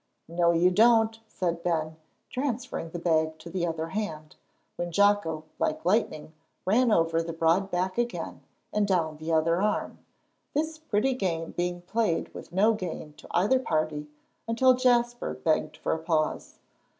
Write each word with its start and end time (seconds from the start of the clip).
"No, 0.27 0.49
you 0.51 0.71
don't," 0.71 1.19
said 1.27 1.61
Ben, 1.61 1.95
transferring 2.31 2.89
the 2.89 2.97
bag 2.97 3.37
to 3.37 3.51
the 3.51 3.67
other 3.67 3.89
hand, 3.89 4.35
when 4.75 4.91
Jocko 4.91 5.43
like 5.59 5.85
lightning 5.85 6.33
ran 6.65 6.91
over 6.91 7.21
the 7.21 7.31
broad 7.33 7.69
back 7.69 7.99
again, 7.99 8.41
and 8.73 8.87
down 8.87 9.17
the 9.17 9.31
other 9.31 9.61
arm; 9.61 9.99
this 10.55 10.79
pretty 10.79 11.13
game 11.13 11.51
being 11.51 11.83
played 11.83 12.33
with 12.33 12.51
no 12.51 12.73
gain 12.73 13.13
to 13.17 13.27
either 13.29 13.59
party, 13.59 14.07
until 14.47 14.73
Jasper 14.73 15.35
begged 15.35 15.77
for 15.77 15.93
a 15.93 15.99
pause. 15.99 16.57